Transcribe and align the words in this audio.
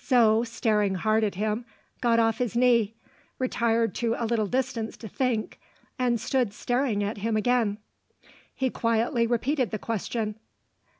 Zo, 0.00 0.44
staring 0.44 0.94
hard 0.94 1.24
at 1.24 1.34
him, 1.34 1.64
got 2.00 2.20
off 2.20 2.38
his 2.38 2.54
knee; 2.56 2.94
retired 3.40 3.92
to 3.96 4.14
a 4.16 4.24
little 4.24 4.46
distance 4.46 4.96
to 4.98 5.08
think; 5.08 5.58
and 5.98 6.20
stood 6.20 6.52
staring 6.54 7.02
at 7.02 7.18
him 7.18 7.36
again. 7.36 7.76
He 8.54 8.70
quietly 8.70 9.26
repeated 9.26 9.72
the 9.72 9.80
question. 9.80 10.36